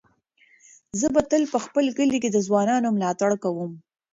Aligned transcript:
زه 0.99 1.07
به 1.13 1.21
تل 1.29 1.43
په 1.53 1.57
خپل 1.65 1.85
کلي 1.97 2.17
کې 2.23 2.29
د 2.31 2.37
ځوانانو 2.47 2.93
ملاتړ 2.95 3.31
کوم. 3.43 3.71